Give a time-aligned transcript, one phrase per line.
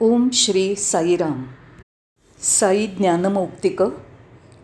[0.00, 1.42] ओम श्री साईराम.
[2.38, 3.82] साई ज्ञानमौक्तिक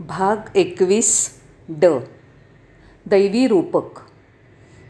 [0.00, 1.30] भाग एकवीस
[1.68, 1.84] ड.
[3.06, 4.00] दैवी रूपक.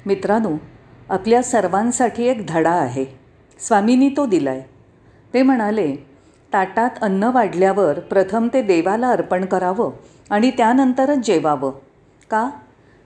[0.06, 0.50] मित्रांनो
[1.08, 3.04] आपल्या सर्वांसाठी एक धडा आहे.
[3.58, 4.62] स्वामींनी तो दिलाय.
[5.34, 5.96] ते म्हणाले
[6.52, 9.92] ताटात अन्न वाढल्यावर प्रथम ते देवाला अर्पण करावं
[10.30, 11.70] आणि त्यानंतरच जेवावं.
[12.30, 12.50] का?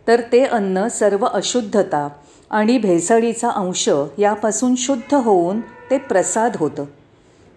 [0.09, 2.09] तर ते अन्न सर्व अशुद्धता
[2.51, 6.85] आणि भेसळीचा अंश यापासून शुद्ध होऊन ते प्रसाद होतं.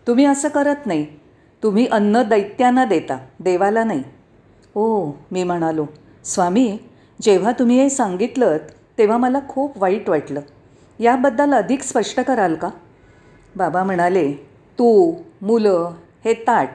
[0.08, 1.06] तुम्ही असं करत नाही.
[1.64, 4.04] तुम्ही अन्न दैत्यांना देता देवाला नाही.
[4.76, 5.86] ओ मी म्हणालो
[6.26, 6.78] स्वामी
[7.22, 8.58] जेव्हा तुम्ही हे सांगितलं
[8.98, 10.42] तेव्हा मला खूप वाईट वाटलं.
[11.00, 12.70] याबद्दल अधिक स्पष्ट कराल का?
[13.56, 14.32] बाबा म्हणाले
[14.80, 15.92] तू मुलं
[16.26, 16.70] हे ताट.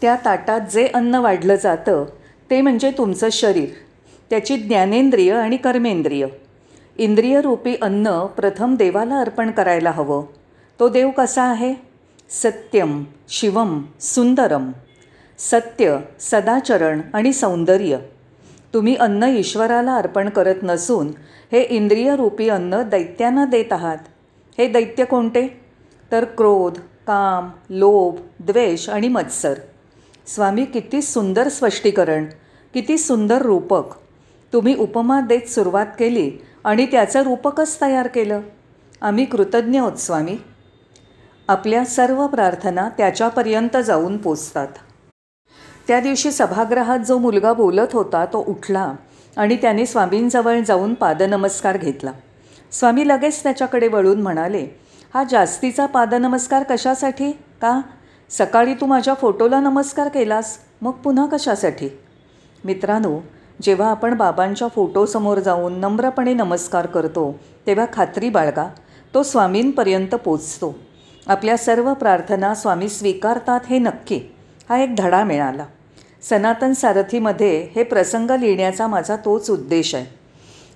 [0.00, 2.04] त्या ताटात जे अन्न वाढलं जातं
[2.50, 3.68] ते म्हणजे तुमचं शरीर.
[4.30, 6.26] त्याची ज्ञानेंद्रिय आणि कर्मेंद्रिय.
[6.98, 10.24] इंद्रियरूपी अन्न प्रथम देवाला अर्पण करायला हवं.
[10.80, 11.85] तो देव कसा आहे?
[12.30, 14.72] सत्यम शिवम सुंदरम
[15.38, 17.96] सत्य सदाचरण आणि सौंदर्य.
[18.74, 21.08] तुम्ही अन्न ईश्वराला अर्पण करत नसून
[21.52, 23.98] हे इंद्रियरूपी अन्न दैत्यांना देत आहात.
[24.58, 25.60] हे दैत्य कोणते?
[26.12, 29.54] तर क्रोध काम लोभ द्वेष आणि मत्सर.
[30.26, 32.24] स्वामी किती सुंदर स्पष्टीकरण
[32.74, 33.94] किती सुंदर रूपक.
[34.52, 36.30] तुम्ही उपमा देत सुरुवात केली
[36.64, 38.40] आणि त्याचं रूपकच तयार केलं.
[39.00, 40.36] आम्ही कृतज्ञ आहोत स्वामी.
[41.48, 44.68] आपल्या सर्व प्रार्थना त्याच्यापर्यंत जाऊन पोचतात.
[45.88, 48.92] त्या दिवशी सभागृहात जो मुलगा बोलत होता तो उठला
[49.36, 52.12] आणि त्याने स्वामींजवळ जाऊन पादनमस्कार घेतला.
[52.72, 54.66] स्वामी लगेच त्याच्याकडे वळून म्हणाले
[55.14, 57.30] हा जास्तीचा पादनमस्कार कशासाठी?
[57.32, 57.80] का?
[58.30, 61.88] सकाळी तू माझ्या फोटोला नमस्कार केलास मग पुन्हा कशासाठी?
[62.64, 63.18] मित्रांनो
[63.62, 68.68] जेव्हा आपण बाबांच्या फोटोसमोर जाऊन नम्रपणे नमस्कार करतो तेव्हा खात्री बाळगा
[69.14, 70.74] तो स्वामींपर्यंत पोचतो.
[71.28, 74.20] आपल्या सर्व प्रार्थना स्वामी स्वीकारतात हे नक्की.
[74.68, 75.64] हा एक धडा मिळाला.
[76.22, 80.06] सनातन सारथीमध्ये हे प्रसंग लिहिण्याचा माझा तोच उद्देश आहे.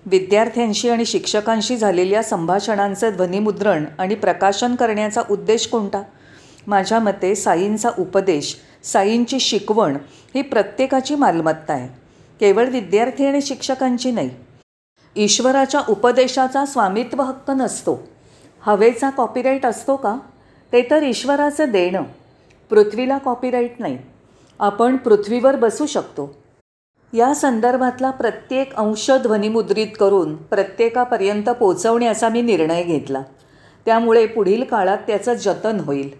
[0.06, 6.02] विद्यार्थ्यांशी आणि शिक्षकांशी झालेल्या संभाषणांचं ध्वनिमुद्रण आणि प्रकाशन करण्याचा उद्देश कोणता?
[6.66, 9.96] माझ्या मते साईंचा उपदेश साईंची शिकवण
[10.34, 11.88] ही प्रत्येकाची मालमत्ता आहे.
[12.40, 14.30] केवळ विद्यार्थी आणि शिक्षकांची नाही.
[15.16, 18.08] ईश्वराच्या उपदेशाचा स्वामित्व हक्क नसतो.
[18.60, 20.18] हवेचा कॉपीराईट असतो का?
[20.72, 22.02] ते तर ईश्वराचं देणं.
[22.70, 23.98] पृथ्वीला कॉपीराईट नाही.
[24.60, 26.42] आपण पृथ्वीवर बसू शकतो.
[27.12, 33.22] या संदर्भातला प्रत्येक अंश ध्वनिमुद्रित करून प्रत्येकापर्यंत पोचवण्याचा मी निर्णय घेतला.
[33.86, 36.10] त्यामुळे पुढील काळात त्याचं जतन होईल.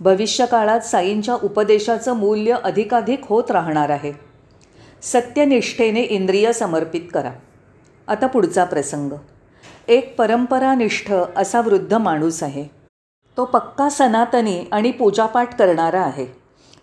[0.00, 4.12] भविष्यकाळात साईंच्या उपदेशाचं मूल्य अधिकाधिक होत राहणार आहे.
[5.02, 7.32] सत्यनिष्ठेने इंद्रिय समर्पित करा.
[8.08, 9.12] आता पुढचा प्रसंग.
[9.88, 12.75] एक परंपरानिष्ठ असा वृद्ध माणूस आहे.
[13.36, 16.26] तो पक्का सनातनी आणि पूजापाठ करणारा आहे.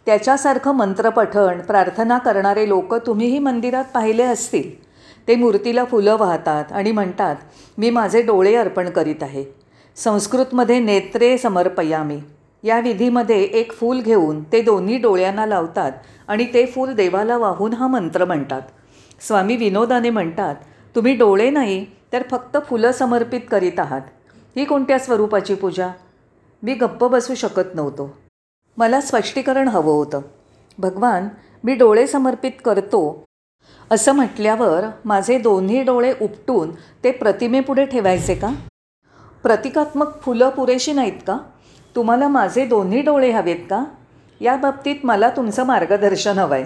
[0.06, 4.84] त्याच्यासारखं मंत्रपठण प्रार्थना करणारे लोक तुम्हीही मंदिरात पाहिले असतील.
[5.28, 7.36] ते मूर्तीला फुलं वाहतात आणि म्हणतात
[7.78, 9.44] मी माझे डोळे अर्पण करीत आहे.
[9.96, 12.20] संस्कृतमध्ये नेत्रे समर्पयामी.
[12.64, 15.92] या विधीमध्ये एक फूल घेऊन ते दोन्ही डोळ्यांना लावतात
[16.28, 18.62] आणि ते फूल देवाला वाहून हा मंत्र म्हणतात.
[19.22, 20.56] स्वामी विनोदाने म्हणतात
[20.96, 24.02] तुम्ही डोळे नाही तर फक्त फुलं समर्पित करीत आहात.
[24.56, 25.90] ही कोणत्या स्वरूपाची पूजा?
[26.64, 28.18] मी गप्प बसू शकत नव्हतो.
[28.78, 30.22] मला स्पष्टीकरण हवं होतं.
[30.78, 31.28] भगवान
[31.64, 33.24] मी डोळे समर्पित करतो.
[33.92, 36.72] असं म्हटल्यावर माझे दोन्ही डोळे उपटून
[37.04, 38.54] ते प्रतिमेपुढे ठेवायचे का?
[39.44, 41.38] प्रतिकात्मक फुलं पुरेशी नाहीत का?
[41.96, 43.86] तुम्हाला माझे दोन्ही डोळे हवेत का?
[44.42, 46.66] या बाबतीत मला तुमचं मार्गदर्शन हवं आहे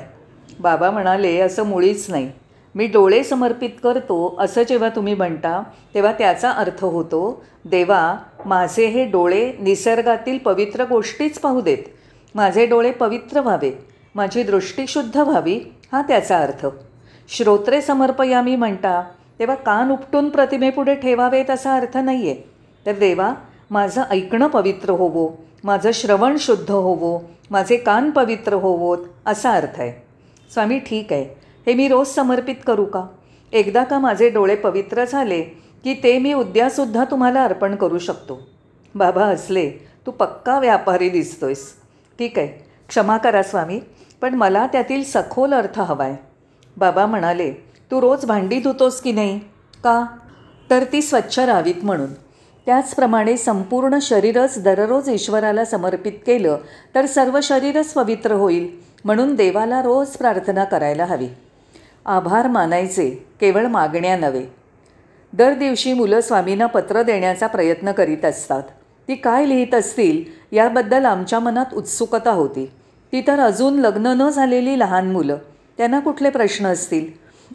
[0.60, 2.32] बाबा म्हणाले असं मुळीच नाही.
[2.76, 5.64] मी डोळे समर्पित करतो असं जेव्हा तुम्ही म्हणता
[5.94, 11.78] तेव्हा त्याचा अर्थ होतो देवा माझे हे डोळे निसर्गातील पवित्र गोष्टीच पाहू देत.
[12.36, 13.86] माझे डोळे पवित्र व्हावे.
[14.16, 15.60] माझी दृष्टी शुद्ध व्हावी.
[15.92, 16.68] हा त्याचा अर्थ.
[17.28, 19.04] श्रोत्रे समर्पयामी म्हणता
[19.40, 22.50] तेव्हा कान उपटून प्रतिमेपुढे ठेवावेत असा अर्थ नाही आहे
[22.86, 23.34] तर देवा
[23.72, 25.30] माझं ऐकणं पवित्र होवो.
[25.64, 27.20] माझं श्रवण शुद्ध होवो.
[27.52, 28.98] माझे कान पवित्र होवोत.
[29.26, 30.04] असा अर्थ आहे.
[30.54, 31.47] स्वामी ठीक आहे.
[31.68, 33.04] हे मी रोज समर्पित करू का?
[33.54, 35.42] एकदा का माझे डोळे पवित्र झाले
[35.84, 38.40] की ते मी उद्यासुद्धा तुम्हाला अर्पण करू शकतो.
[38.96, 39.70] बाबा असले
[40.06, 41.64] तू पक्का व्यापारी दिसतोयस.
[42.20, 42.48] ठीक आहे
[42.90, 43.80] क्षमा करा स्वामी
[44.22, 46.16] पण मला त्यातील सखोल अर्थ हवा आहे
[46.78, 47.52] बाबा म्हणाले
[47.92, 49.40] तू रोज भांडी धुतोस की नाही?
[49.84, 50.06] का?
[50.70, 52.14] तर ती स्वच्छ राहावीत म्हणून
[52.68, 56.58] त्याचप्रमाणे संपूर्ण शरीरच दररोज ईश्वराला समर्पित केलं
[56.96, 58.70] तर सर्व शरीरच पवित्र होईल
[59.06, 61.28] म्हणून देवाला रोज प्रार्थना करायला हवी.
[62.08, 63.10] आभार मानायचे
[63.42, 64.46] केवळ मागण्या नव्हे.
[65.34, 68.64] दर दिवशी मुलं स्वामींना पत्र देण्याचा प्रयत्न करीत असतात.
[69.08, 70.24] ती काय लिहित असतील
[70.56, 72.72] याबद्दल आमच्या मनात उत्सुकता होती.
[73.12, 75.38] ती तर अजून लग्न न झालेली लहान मुलं.
[75.78, 77.06] त्यांना कुठले प्रश्न असतील?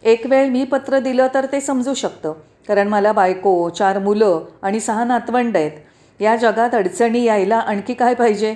[0.03, 2.33] एक वेळ मी पत्र दिलं तर ते समजू शकतं.
[2.67, 5.71] कारण मला बायको चार मुलं आणि सहा नातवंड आहेत.
[6.19, 8.55] या जगात अडचणी यायला आणखी काय पाहिजे?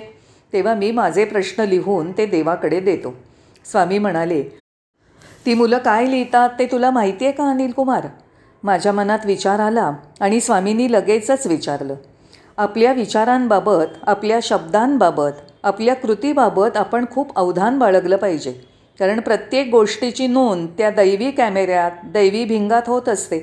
[0.52, 3.14] तेव्हा मी माझे प्रश्न लिहून ते देवाकडे देतो.
[3.64, 4.67] स्वामी म्हणाले
[5.46, 8.06] ती मुलं काय लिहितात ते तुला माहिती आहे का अनिल कुमार?
[8.62, 9.90] माझ्या मनात विचार आला
[10.20, 11.94] आणि स्वामींनी लगेचच विचारलं.
[12.56, 15.32] आपल्या विचारांबाबत आपल्या शब्दांबाबत
[15.64, 18.52] आपल्या कृतीबाबत आपण खूप अवधान बाळगलं पाहिजे.
[18.98, 23.38] कारण प्रत्येक गोष्टीची नोंद त्या दैवी कॅमेऱ्यात दैवी भिंगात होत असते.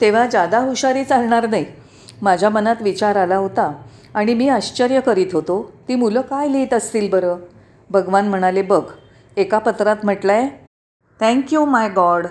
[0.00, 1.64] तेव्हा जादा हुशारी चालणार नाही.
[2.22, 3.72] माझ्या मनात विचार आला होता
[4.14, 7.36] आणि मी आश्चर्य करीत होतो ती मुलं काय लिहित असतील बरं?
[7.90, 8.82] भगवान म्हणाले बघ
[9.36, 10.48] एका पत्रात म्हटलं आहे
[11.22, 12.26] thank you my God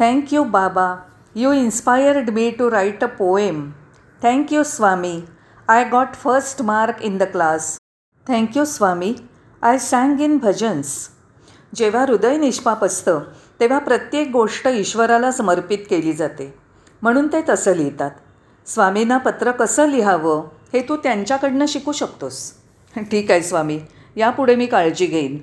[0.00, 0.96] thank you Baba
[1.34, 3.70] you inspired me to write a poem
[4.22, 5.24] thank you Swami
[5.68, 7.78] I got first mark in the class
[8.28, 9.14] thank you Swami
[9.62, 11.08] I sang in bhajans
[11.74, 13.20] जेव्हा हृदय निष्पाप असतं
[13.60, 16.54] तेव्हा प्रत्येक गोष्ट ईश्वराला समर्पित केली जाते.
[17.02, 18.10] म्हणून ते तसं लिहितात.
[18.66, 22.52] स्वामींना पत्र कसं लिहावं हे तू त्यांच्याकडनं शिकू शकतोस.
[22.96, 23.80] ठीक आहे स्वामी.
[24.16, 25.38] यापुढे मी काळजी घेईन.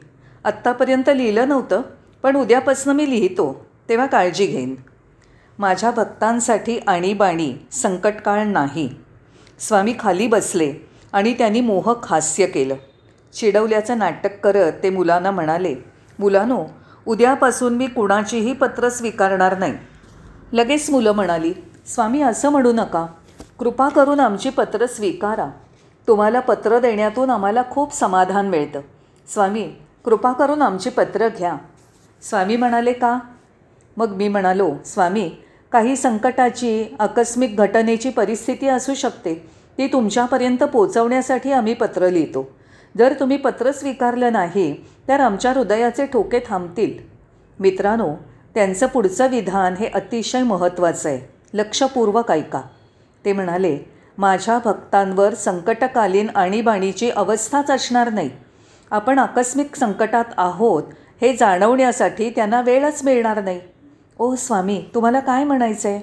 [0.46, 1.82] आत्तापर्यंत लिहिलं नव्हतं
[2.24, 4.76] पण उद्यापासून मी लिहितो तेव्हा काळजी घेईन.
[5.60, 8.90] माझ्या भक्तांसाठी आणीबाणी संकटकाळ नाही.
[9.60, 10.74] स्वामी खाली बसले
[11.14, 12.76] आणि त्यांनी मोहक हास्य केलं.
[13.34, 15.76] चिडवल्याचं नाटक करत ते मुलांना म्हणाले
[16.20, 16.66] मुलानो
[17.06, 19.74] उद्यापासून मी कुणाचीही पत्र स्वीकारणार नाही.
[20.54, 21.54] लगेच मुलं म्हणाली
[21.88, 23.06] स्वामी असं म्हणू नका.
[23.60, 25.50] कृपा करून आमची पत्र स्वीकारा.
[26.08, 28.82] तुम्हाला पत्र देण्यातून आम्हाला खूप समाधान मिळतं.
[29.28, 29.72] स्वामी
[30.06, 31.58] कृपा करून आमची पत्र घ्या.
[32.22, 33.20] स्वामी म्हणाले का?
[33.98, 35.32] मग मी म्हणालो स्वामी
[35.72, 39.34] काही संकटाची आकस्मिक घटनेची परिस्थिती असू शकते.
[39.78, 42.50] ती तुमच्यापर्यंत पोचवण्यासाठी आम्ही पत्र लिहितो.
[42.98, 47.00] जर तुम्ही पत्र स्वीकारलं नाही तर आमच्या हृदयाचे ठोके थांबतील.
[47.60, 48.16] मित्रांनो
[48.56, 51.20] त्यांचं पुढचं विधान हे अतिशय महत्त्वाचं आहे.
[51.54, 52.62] लक्षपूर्वक ऐका.
[53.26, 53.80] ते म्हणाले
[54.18, 58.30] माझ्या भक्तांवर संकटकालीन आणीबाणीची अवस्थाच असणार नाही.
[58.92, 60.84] आपण आकस्मिक संकटात आहोत
[61.22, 63.62] हे जाणवण्यासाठी त्यांना वेळच मिळणार नाही.
[64.20, 66.02] ओ स्वामी तुम्हाला काय म्हणायचं आहे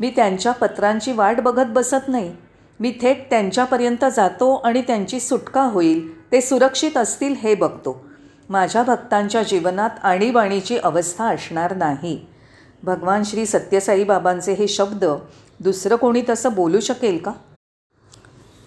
[0.00, 2.34] मी त्यांच्या पत्रांची वाट बघत बसत नाही.
[2.80, 6.32] मी थेट त्यांच्यापर्यंत जातो आणि त्यांची सुटका होईल.
[6.32, 8.04] ते सुरक्षित असतील हे बघतो.
[8.48, 12.26] माझ्या भक्तांच्या जीवनात आणीबाणीची अवस्था असणार नाही.
[12.82, 15.04] भगवान श्री सत्यसाई बाबांचे हे शब्द
[15.60, 17.32] दुसरं कोणी तसं बोलू शकेल का?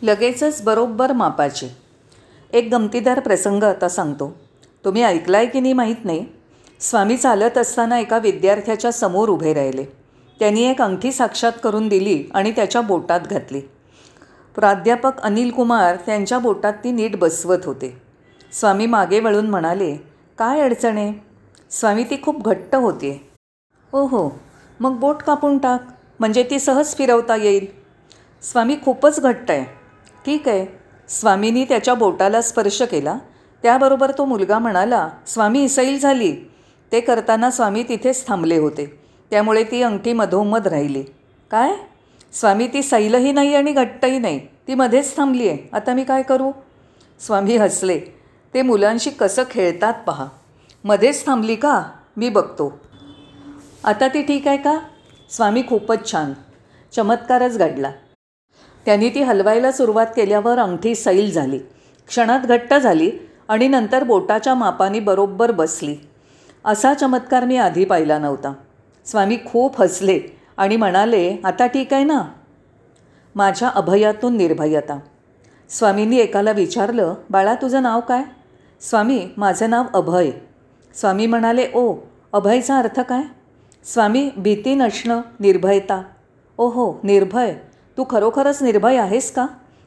[0.02, 1.78] लगेचच बरोबर मापाचे.
[2.54, 4.36] एक गमतीदार प्रसंग आता सांगतो.
[4.86, 6.25] तुम्ही ऐकलाय की नाही माहीत नाही.
[6.80, 9.86] स्वामी चालत असताना एका विद्यार्थ्याच्या समोर उभे राहिले.
[10.39, 13.62] त्यांनी एक अंगठी साक्षात करून दिली आणि त्याच्या बोटात घातली.
[14.56, 18.01] प्राध्यापक अनिल कुमार त्यांच्या बोटात ती नीट बसवत होते.
[18.51, 19.95] स्वामी मागे वळून म्हणाले
[20.38, 21.13] काय अडचण आहे?
[21.72, 23.30] स्वामी ती खूप घट्ट होते.
[23.94, 24.30] ओ हो
[24.80, 25.86] मग बोट कापून टाक
[26.19, 27.66] म्हणजे ती सहज फिरवता येईल.
[28.44, 29.66] स्वामी खूपच घट्ट आहे.
[30.25, 30.66] ठीक आहे.
[31.10, 33.18] स्वामींनी त्याच्या बोटाला स्पर्श केला.
[33.63, 36.36] त्याबरोबर तो मुलगा म्हणाला स्वामी सैल झाली.
[36.92, 39.00] ते करताना स्वामी तिथेच थांबले होते.
[39.30, 41.04] त्यामुळे ती अंगठी मधोमध राहिली.
[41.52, 41.74] काय?
[42.34, 44.40] स्वामी ती सैलही नाही आणि घट्टही नाही.
[44.40, 45.69] ती मध्येच थांबली आहे.
[45.74, 46.52] आता मी काय करू?
[47.19, 48.00] स्वामी हसले.
[48.53, 50.25] ते मुलांशी कसं खेळतात पहा.
[50.84, 51.84] मध्येच थांबली का?
[52.18, 52.80] मी बघतो.
[53.84, 54.80] आता ती ठीक आहे का?
[55.30, 56.34] स्वामी खूपच छान.
[56.96, 57.91] चमत्कारच घडला.
[58.86, 61.60] त्यांनी ती हलवायला सुरुवात केल्यावर अंगठी सैल झाली.
[62.08, 63.12] क्षणात घट्ट झाली.
[63.51, 65.96] आणि नंतर बोटाच्या मापाने बरोबर बसली.
[66.65, 68.53] असा चमत्कार मी आधी पाहिला नव्हता.
[69.05, 70.20] स्वामी खूप हसले
[70.58, 72.22] आणि म्हणाले आता ठीक आहे ना?
[73.36, 75.00] माझ्या अभयातून निर्भयता.
[75.70, 78.24] स्वामींनी एकाला विचारलं बाळा तुझं नाव काय?
[78.81, 80.31] स्वामी माझं नाव अभय.
[80.96, 81.93] स्वामी म्हणाले ओ
[82.34, 83.22] अभयचा अर्थ काय?
[83.84, 86.01] स्वामी भीती नसणं निर्भयता.
[86.58, 87.53] ओहो निर्भय?
[87.98, 89.46] तू खरोखरच निर्भय आहेस का?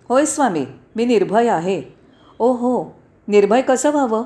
[0.08, 0.66] होय स्वामी
[0.96, 1.82] मी निर्भय आहे.
[2.38, 4.24] ओ हो निर्भय कसं व्हावं?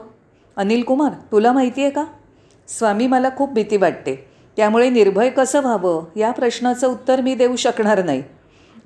[0.57, 2.05] अनिल कुमार तुला माहिती आहे का?
[2.69, 4.29] स्वामी मला खूप भीती वाटते.
[4.57, 6.05] त्यामुळे निर्भय कसं व्हावं?
[6.17, 8.23] या प्रश्नाचं उत्तर मी देऊ शकणार नाही.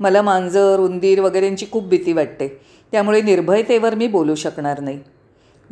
[0.01, 2.61] मला मांजर उंदीर वगैरेंची खूप भीती वाटते.
[2.93, 5.01] त्यामुळे निर्भयतेवर मी बोलू शकणार नाही.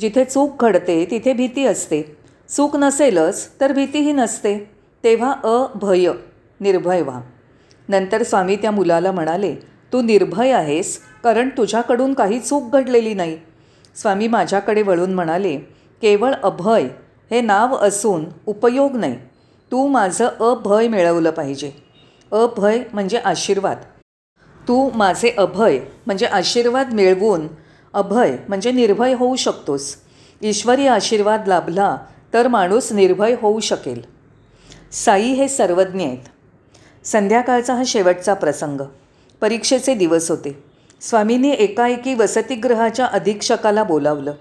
[0.00, 2.16] जिथे चूक घडते तिथे भीती असते.
[2.49, 4.70] चूक नसेलच तर भीतीही नसते.
[5.04, 6.11] तेव्हा अभय
[6.61, 7.20] निर्भय व्हा.
[7.88, 9.54] नंतर स्वामी त्या मुलाला म्हणाले
[9.92, 13.38] तू निर्भय आहेस कारण तुझ्याकडून काही चूक घडलेली नाही.
[13.94, 15.56] स्वामी माझ्याकडे वळून म्हणाले
[16.02, 16.88] केवळ अभय
[17.30, 19.16] हे नाव असून उपयोग नाही.
[19.73, 21.73] तू माझं अभय मिळवलं पाहिजे.
[22.32, 23.76] अभय म्हणजे आशीर्वाद.
[24.68, 27.49] तू माझे अभय म्हणजे आशीर्वाद मिळवून
[27.94, 29.97] अभय म्हणजे निर्भय होऊ शकतोस.
[30.42, 31.97] ईश्वरी आशीर्वाद लाभला
[32.35, 34.02] तर माणूस निर्भय होऊ शकेल.
[34.92, 36.18] साई हे सर्वज्ञ आहेत.
[37.04, 38.80] संध्याकाळचा हा शेवटचा प्रसंग.
[39.40, 40.69] परीक्षेचे दिवस होते.
[41.00, 44.33] स्वामींनी एकाएकी वसतिगृहाच्या अधीक्षकाला बोलावलं.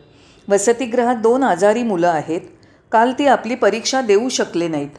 [0.49, 2.41] वसतिगृहात दोन आजारी मुलं आहेत.
[2.91, 4.89] काल ती आपली परीक्षा देऊ शकले नाहीत.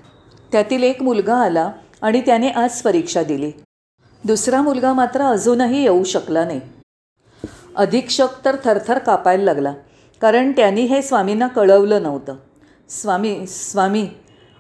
[0.53, 3.53] त्यातील एक मुलगा आला आणि त्याने आज परीक्षा दिली.
[4.25, 6.61] दुसरा मुलगा मात्र अजूनही येऊ शकला नाही.
[7.77, 9.73] अधीक्षक तर थरथर कापायला लागला
[10.21, 12.37] कारण त्यांनी हे स्वामींना कळवलं नव्हतं.
[12.89, 14.09] स्वामी स्वामी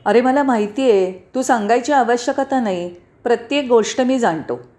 [0.05, 2.95] अरे मला माहिती आहे तू सांगायची आवश्यकता नाही.
[3.25, 4.70] प्रत्येक गोष्ट मी जाणतो.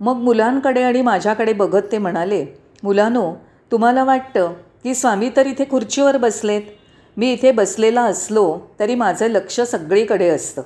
[0.00, 2.46] मग मुलांकडे आणि माझ्याकडे बघत ते म्हणाले
[2.82, 3.32] मुलानो
[3.72, 4.52] तुम्हाला वाटतं
[4.84, 6.62] की स्वामी तर इथे खुर्चीवर बसलेत.
[7.16, 10.62] मी इथे बसलेला असलो तरी माझं लक्ष सगळीकडे असतं.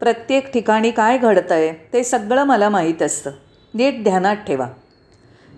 [0.00, 3.30] प्रत्येक ठिकाणी काय घडतं आहे ते सगळं मला माहीत असतं.
[3.74, 4.68] नीट ध्यानात ठेवा.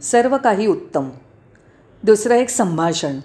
[0.02, 1.08] सर्व काही उत्तम.
[2.02, 3.18] दुसरं एक संभाषण.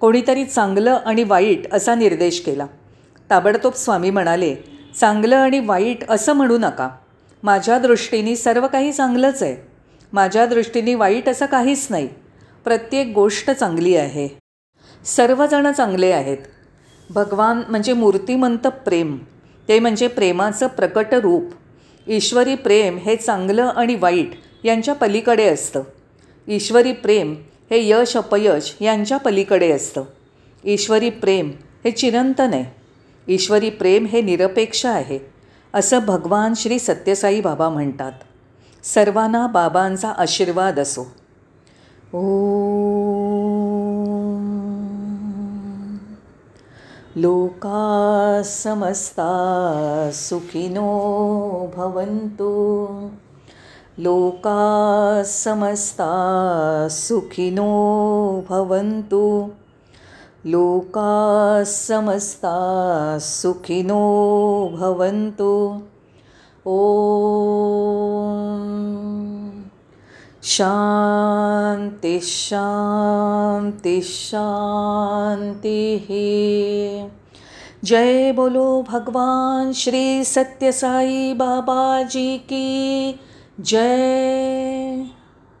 [0.00, 2.66] कोणीतरी चांगलं आणि वाईट असा निर्देश केला.
[3.30, 4.54] ताबडतोब स्वामी म्हणाले
[5.00, 6.88] चांगलं आणि वाईट असं म्हणू नका.
[7.42, 9.56] माझ्या दृष्टीने सर्व काही चांगलंच आहे.
[10.12, 12.08] माझ्या दृष्टीने वाईट असं काहीच नाही.
[12.64, 14.28] प्रत्येक गोष्ट चांगली आहे.
[15.04, 16.36] सर्वजण चांगले आहेत.
[17.10, 19.18] भगवान म्हणजे मूर्तिमंत प्रेम.
[19.68, 21.44] ते म्हणजे प्रेमाचं प्रकट रूप.
[22.06, 24.30] ईश्वरी प्रेम हे चांगलं आणि वाईट
[24.64, 25.82] यांच्या पलीकडे असतं.
[26.48, 27.34] ईश्वरी प्रेम
[27.70, 30.04] हे यश अपयश यांच्या पलीकडे असतं.
[30.64, 31.50] ईश्वरी प्रेम
[31.84, 32.80] हे चिरंतन आहे.
[33.28, 35.31] ईश्वरी प्रेम हे निरपेक्ष आहे.
[35.74, 38.12] असं भगवान श्री सत्यसाई बाबा म्हणतात.
[38.84, 41.02] सर्वांना बाबांचा आशीर्वाद असो.
[42.14, 42.52] ओ
[47.16, 50.88] लोका समस्ता सुखिनो
[51.76, 52.86] भवन्तु.
[53.98, 59.48] लोका समस्ता सुखिनो भवन्तु.
[60.46, 65.82] लोका समस्ता सुखिनो भवन्तु।
[66.66, 66.72] ॐ
[70.42, 76.06] शान्ति शान्ति शान्तिः।
[77.84, 83.20] जय बोलो भगवान श्री सत्य साई बाबा जी की
[83.60, 84.81] जय।